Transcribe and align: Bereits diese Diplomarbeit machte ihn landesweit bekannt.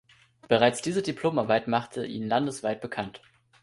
Bereits 0.47 0.81
diese 0.81 1.03
Diplomarbeit 1.03 1.67
machte 1.67 2.07
ihn 2.07 2.27
landesweit 2.27 2.81
bekannt. 2.81 3.21